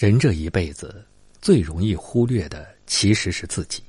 [0.00, 1.04] 人这一辈子
[1.42, 3.82] 最容易忽略的其实是自己，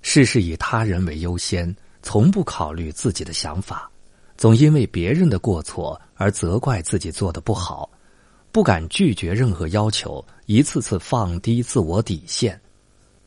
[0.00, 3.90] 事事以他人为优先，从不考虑自己的想法，
[4.38, 7.90] 总因为别人的过错而责怪自己做的不好，
[8.50, 12.58] 不敢拒绝任何要求，一次次放低自我底线，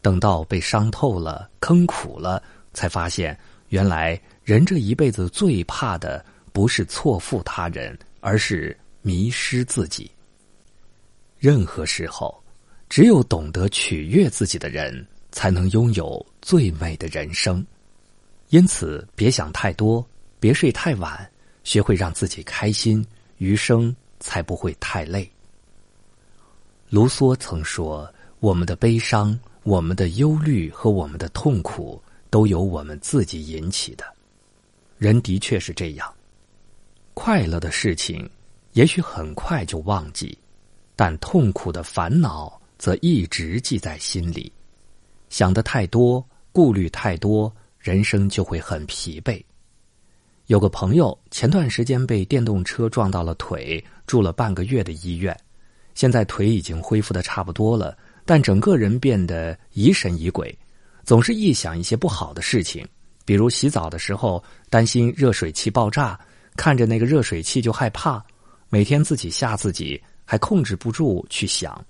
[0.02, 2.42] 等到被伤透了、坑苦了，
[2.74, 10.10] 才发现原来人这一辈子最怕的不是错付他人，而是迷失自己。
[11.40, 12.38] 任何时候，
[12.90, 17.66] 只有懂得取悦自己的人，才能拥有最美的人生。
[18.50, 20.06] 因此，别想太多，
[20.38, 21.32] 别睡太晚，
[21.64, 23.06] 学会让自己开心，
[23.38, 25.32] 余生才不会太累。
[26.90, 34.04] 卢梭曾说：“我们的悲伤、我们的忧虑和我们的痛苦，都由我们自己引起的。”
[34.98, 36.14] 人的确是这样，
[37.14, 38.30] 快乐的事情，
[38.74, 40.38] 也许很快就忘记。
[41.00, 44.52] 但痛苦的烦恼则一直记在心里，
[45.30, 49.42] 想的太多，顾虑太多，人生就会很疲惫。
[50.48, 55.34] 有个朋友前段时间被电动车撞到了腿，住了半个月的医院，
[55.96, 60.54] 现在腿已经恢复的差不多了，但整个人变得疑神疑鬼，
[61.06, 62.86] 总是臆想一些不好的事情，
[63.24, 66.20] 比如洗澡的时候担心热水器爆炸，
[66.58, 68.22] 看着那个热水器就害怕，
[68.68, 70.04] 每天自己吓自己。
[70.30, 71.84] 还控制不住去想，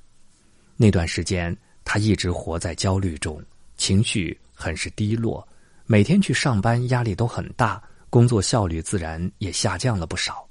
[0.78, 3.44] 那段时间他一直活在焦虑中，
[3.76, 5.46] 情绪很是低落，
[5.86, 10.48] 每天去上班压力都很大，工作效率自然也下降了不少。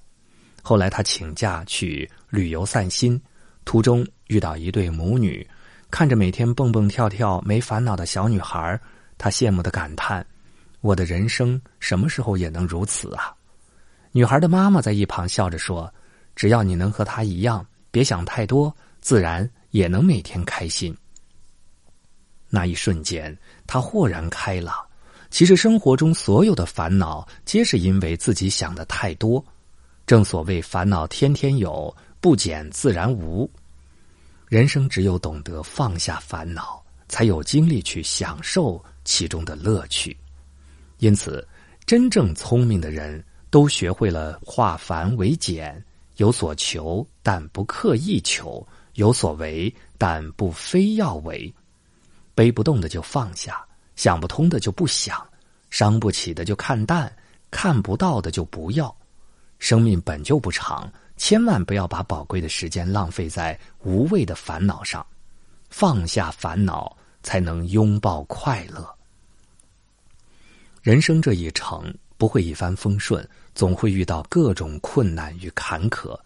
[0.61, 3.19] 后来他请假去旅游散心，
[3.65, 5.49] 途中遇到一对母女，
[5.91, 8.79] 看着每天蹦蹦跳跳没烦恼的小女孩，
[9.17, 10.23] 他羡慕的感叹
[10.83, 13.35] ：“我的人生什么时候也能如此啊？”
[14.13, 15.91] 女孩的妈妈在一旁笑着说
[16.37, 20.97] ：“只要你能和她一样。”别想太多，自然也能每天开心。
[22.49, 23.37] 那一瞬间，
[23.67, 24.75] 他豁然开朗。
[25.31, 29.45] 其实生活中所有的烦恼，皆是因为自己想的太多。
[30.07, 33.51] 正所谓烦恼天天有，不减自然无。
[34.47, 40.17] 人生只有懂得放下烦恼，才有精力去享受其中的乐趣。
[40.97, 41.47] 因此，
[41.85, 45.85] 真正聪明的人都学会了化繁为简。
[46.19, 48.65] 有所求，但不刻意求；
[48.95, 51.53] 有所为，但不非要为。
[52.35, 53.65] 背不动的就放下，
[53.95, 55.25] 想不通的就不想，
[55.71, 57.13] 伤不起的就看淡，
[57.53, 58.95] 看不到的就不要。
[59.61, 65.05] 生命本就不长，千万不要把宝贵的时间浪费在无谓的烦恼上。
[65.71, 68.93] 放下烦恼，才能拥抱快乐。
[70.83, 71.95] 人生这一程。
[72.19, 76.19] 不会一帆风顺，总会遇到各种困难与坎坷。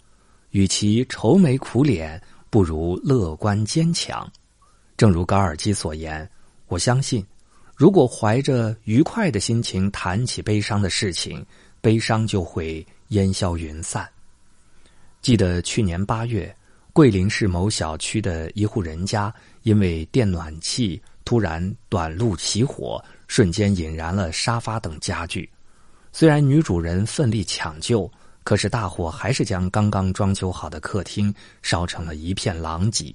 [0.50, 2.20] 与其愁眉苦脸，
[2.50, 4.28] 不如乐观坚强。
[4.96, 6.28] 正如高尔基所言
[6.68, 7.24] ：“我相信，
[7.76, 11.44] 如果怀着愉快的心情谈起悲伤的事情，
[11.80, 14.08] 悲伤就会烟消云散。”
[15.22, 16.54] 记得去年八月，
[16.92, 19.32] 桂林市某小区的一户人家，
[19.62, 25.48] 因为电暖气突然短路起火，瞬间引燃了沙发等家具。
[26.14, 28.08] 虽然女主人奋力抢救，
[28.44, 33.14] 可是大火还是将刚刚装修好的客厅烧成了一片狼藉。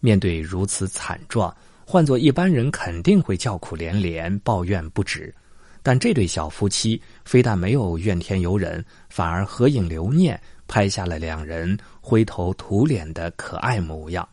[0.00, 1.56] 面对如此惨状，
[1.86, 5.32] 换做一般人肯定会叫苦连连、抱怨不止。
[5.80, 14.28] 但这对小夫妻非但没有怨天尤人，反而合影留念，拍下了两人灰头土脸的可爱模样。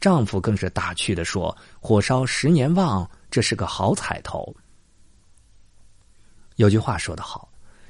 [0.00, 4.54] 丈夫更是打趣的说：“火烧十年旺，这是个好彩头。”
[6.56, 7.48] 有句话说得好，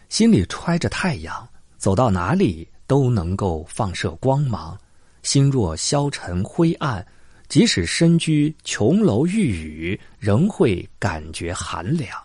[0.09, 4.77] 心里揣着太阳，走到哪里都能够放射光芒；
[5.23, 7.07] 心若消沉灰暗，
[7.49, 12.19] 即使身居琼楼玉宇，仍会感觉寒凉。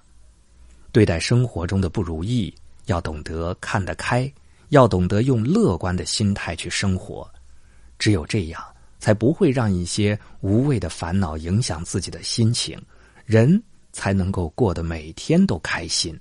[0.91, 2.53] 对待生活中的不如意，
[2.85, 4.31] 要懂得看得开，
[4.69, 7.29] 要懂得用乐观的心态去生活。
[7.99, 8.63] 只有这样，
[8.97, 12.81] 才不会让一些无谓的烦恼影响自己的心情，
[13.25, 13.61] 人
[13.91, 16.17] 才能够过得每天都开心。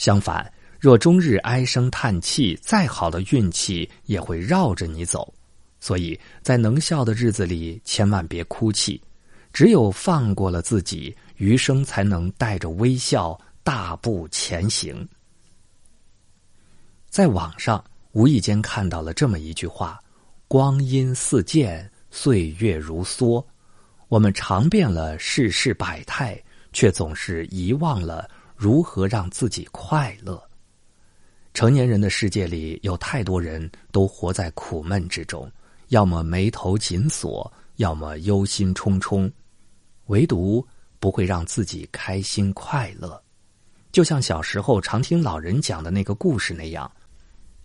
[0.00, 5.30] 相反，若终日唉声叹气，再好的运气也会绕着你走。
[5.78, 8.98] 所以在能笑的日子里，千万别哭泣。
[9.52, 15.06] 只有放过了自己，余生才能带着微笑大步前行。
[17.10, 20.00] 在网上无意间看到了这么一句话
[20.48, 23.44] ：“光阴似箭，岁月如梭。”
[24.08, 26.42] 我们尝遍了世事百态，
[26.72, 28.26] 却总是遗忘了。
[28.60, 30.38] 如何让自己快乐？
[31.54, 35.50] 成年人的世界里有太多人都活在苦闷之中，
[35.88, 39.32] 要么眉头紧锁，要么忧心忡忡，
[40.08, 40.62] 唯独
[40.98, 43.18] 不会让自己开心快乐。
[43.92, 46.92] 就像小时候常听老人讲的那个故事那样，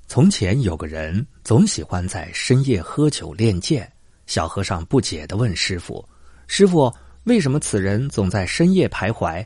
[0.08, 3.92] 从前有个人总喜欢在深夜喝酒练剑。
[4.28, 6.08] 小和尚不解的问师傅
[6.48, 6.90] ：“师傅，
[7.26, 9.46] 为什么此人总在深夜徘徊？”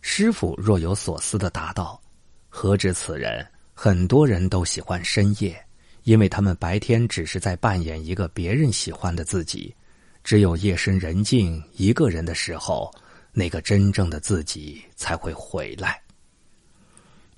[0.00, 2.00] 师傅若有所思的答道
[2.48, 5.62] ：“何止此人，很多人都喜欢深夜，
[6.04, 9.74] 因为他们白天只是在扮演一个别人喜欢的自己，
[10.24, 12.90] 只有夜深人静一个人的时候。”
[13.32, 16.02] 那个真正的自己才会回来。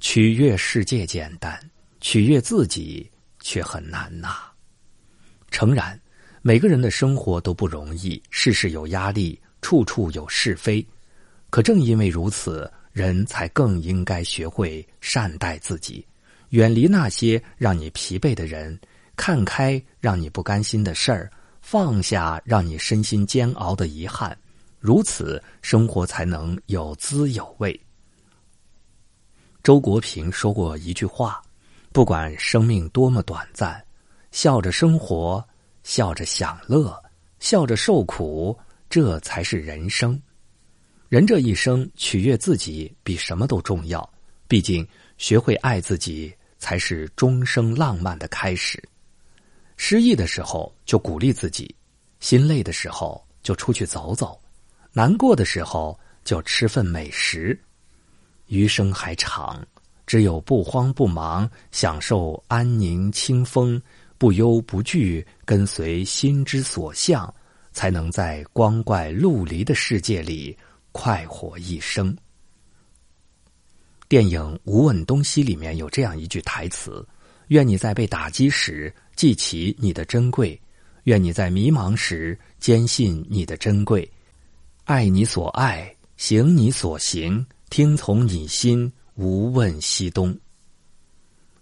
[0.00, 1.60] 取悦世界简单，
[2.00, 3.06] 取悦自己
[3.40, 4.50] 却很难呐。
[5.50, 6.00] 诚然，
[6.40, 10.84] 每个人的生活都不容易，事事有压力，处处有是非。
[11.52, 16.02] 可正因为如此，人才更应该学会善待自己，
[16.48, 18.80] 远离那些让你疲惫的人，
[19.16, 24.34] 看开让你不甘心的事儿，放下让你身心煎熬的遗憾。
[24.80, 27.78] 如此，生活才能有滋有味。
[29.62, 31.42] 周国平说过一句话
[31.92, 33.84] ：“不管生命多么短暂，
[34.30, 35.46] 笑着生活，
[35.82, 36.98] 笑着享乐，
[37.40, 38.58] 笑着受苦，
[38.88, 40.18] 这才是人生。
[41.12, 44.10] 人这一生，取悦自己比什么都重要。
[44.48, 44.88] 毕竟，
[45.18, 48.82] 学会爱自己，才是终生浪漫的开始。
[49.76, 51.66] 失意的时候，就鼓励自己；
[52.20, 54.40] 心累的时候，就出去走走。”
[54.90, 57.60] 难过的时候就吃份美食，
[58.46, 59.62] 余生还长，
[60.06, 63.78] 只有不慌不忙，享受安宁清风，
[64.16, 67.30] 不忧不惧，跟随心之所向，
[67.70, 70.56] 才能在光怪陆离的世界里
[70.92, 72.16] 快活一生。
[74.08, 77.06] 电影《无问东西》里面有这样一句台词
[77.48, 80.60] ：“愿你在被打击时记起你的珍贵，
[81.04, 84.08] 愿你在迷茫时坚信你的珍贵。”
[84.84, 90.36] 爱你所爱，行你所行，听从你心，无问西东。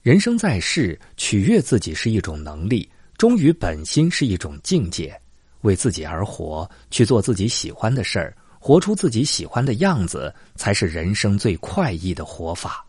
[0.03, 5.15] 人生在世，取悦自己是一种能力，忠于本心是一种境界。
[5.61, 12.85] 为自己而活，去做自己喜欢的事儿，活出自己喜欢的样子，才是人生最快意的活法。